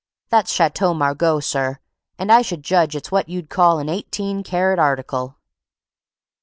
That's 0.31 0.51
Château 0.51 0.95
Margaux, 0.97 1.41
sir, 1.41 1.77
and 2.17 2.31
I 2.31 2.41
should 2.41 2.63
judge 2.63 2.95
it's 2.95 3.11
what 3.11 3.29
you'd 3.29 3.51
call 3.51 3.77
an 3.77 3.87
eighteen 3.87 4.41
carat 4.41 4.79
article." 4.79 5.35